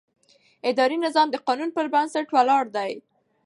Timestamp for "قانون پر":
1.47-1.85